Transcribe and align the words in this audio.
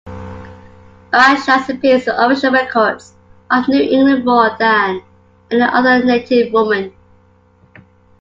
Awashonks 1.13 1.69
appears 1.69 2.07
in 2.07 2.15
official 2.15 2.51
records 2.51 3.13
of 3.51 3.67
New 3.67 3.83
England 3.83 4.25
more 4.25 4.49
than 4.57 5.03
any 5.51 5.61
other 5.61 6.03
native 6.03 6.51
woman. 6.51 6.91